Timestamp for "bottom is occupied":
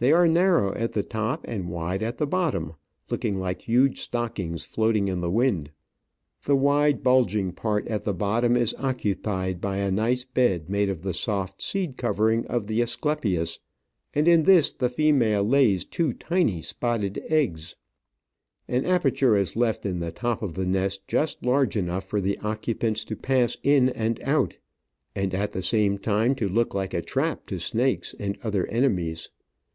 8.12-9.60